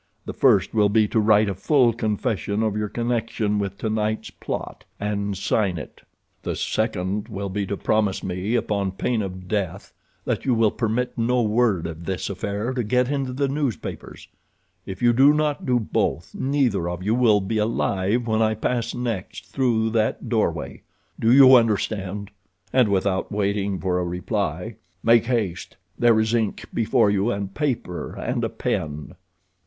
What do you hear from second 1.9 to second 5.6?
confession of your connection with tonight's plot—and